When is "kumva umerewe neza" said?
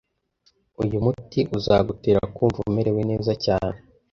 2.35-3.31